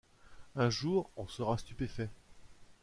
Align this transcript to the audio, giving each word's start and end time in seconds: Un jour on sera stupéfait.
Un 0.55 0.71
jour 0.71 1.11
on 1.15 1.27
sera 1.27 1.59
stupéfait. 1.59 2.09